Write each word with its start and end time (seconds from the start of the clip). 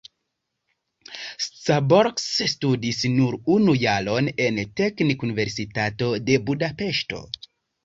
Szabolcs 1.39 2.23
studis 2.53 3.03
nur 3.19 3.37
unu 3.57 3.75
jaron 3.85 4.33
en 4.47 4.59
Teknikuniversitato 4.83 6.11
de 6.31 6.41
Budapeŝto. 6.51 7.25